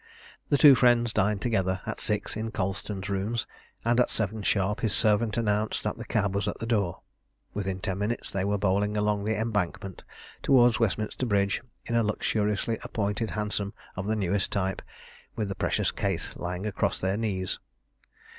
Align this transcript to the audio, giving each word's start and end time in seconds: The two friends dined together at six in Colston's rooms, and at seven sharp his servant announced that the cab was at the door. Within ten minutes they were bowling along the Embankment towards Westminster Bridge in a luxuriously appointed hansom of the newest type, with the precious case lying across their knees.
The 0.49 0.57
two 0.57 0.73
friends 0.73 1.13
dined 1.13 1.43
together 1.43 1.81
at 1.85 1.99
six 1.99 2.35
in 2.35 2.49
Colston's 2.49 3.07
rooms, 3.07 3.45
and 3.85 3.99
at 3.99 4.09
seven 4.09 4.41
sharp 4.41 4.79
his 4.79 4.95
servant 4.95 5.37
announced 5.37 5.83
that 5.83 5.99
the 5.99 6.05
cab 6.05 6.33
was 6.33 6.47
at 6.47 6.57
the 6.57 6.65
door. 6.65 7.01
Within 7.53 7.79
ten 7.79 7.99
minutes 7.99 8.31
they 8.31 8.43
were 8.43 8.57
bowling 8.57 8.97
along 8.97 9.25
the 9.25 9.37
Embankment 9.39 10.03
towards 10.41 10.79
Westminster 10.79 11.27
Bridge 11.27 11.61
in 11.85 11.95
a 11.95 12.01
luxuriously 12.01 12.79
appointed 12.81 13.29
hansom 13.29 13.75
of 13.95 14.07
the 14.07 14.15
newest 14.15 14.51
type, 14.51 14.81
with 15.35 15.49
the 15.49 15.53
precious 15.53 15.91
case 15.91 16.35
lying 16.35 16.65
across 16.65 16.99
their 16.99 17.15
knees. 17.15 17.59